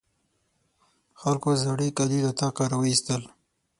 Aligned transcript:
خلکو 1.21 1.49
زاړې 1.63 1.89
کالي 1.97 2.19
له 2.25 2.31
طاقه 2.39 2.63
راواېستل. 2.71 3.21